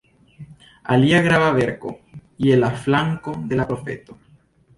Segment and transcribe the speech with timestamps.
[0.95, 1.91] Alia grava verko:
[2.47, 4.19] "Je la flanko de la profeto.